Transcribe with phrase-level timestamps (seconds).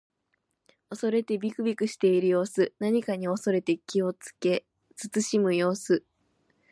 [0.89, 2.73] 恐れてびくびくしている様子。
[2.79, 6.03] 何かに恐れて気をつけ慎む様子。